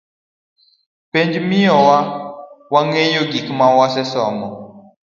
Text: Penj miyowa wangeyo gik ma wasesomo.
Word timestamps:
Penj 1.11 1.33
miyowa 1.49 1.97
wangeyo 2.73 3.21
gik 3.31 3.47
ma 3.57 3.67
wasesomo. 3.79 4.47